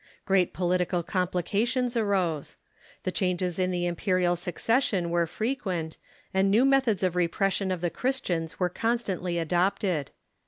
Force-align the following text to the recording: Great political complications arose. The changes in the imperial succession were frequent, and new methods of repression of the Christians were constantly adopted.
Great 0.25 0.51
political 0.51 1.03
complications 1.03 1.95
arose. 1.95 2.57
The 3.03 3.11
changes 3.11 3.59
in 3.59 3.69
the 3.69 3.85
imperial 3.85 4.35
succession 4.35 5.11
were 5.11 5.27
frequent, 5.27 5.97
and 6.33 6.49
new 6.49 6.65
methods 6.65 7.03
of 7.03 7.15
repression 7.15 7.69
of 7.69 7.81
the 7.81 7.91
Christians 7.91 8.59
were 8.59 8.67
constantly 8.67 9.37
adopted. 9.37 10.09